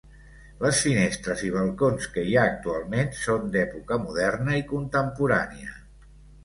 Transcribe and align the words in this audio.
Les 0.61 0.79
finestres 0.85 1.43
i 1.49 1.51
balcons 1.57 2.09
que 2.15 2.25
hi 2.31 2.39
ha 2.39 2.47
actualment 2.55 3.15
són 3.27 3.49
d'època 3.57 4.01
moderna 4.09 4.61
i 4.63 4.69
contemporània. 4.75 5.81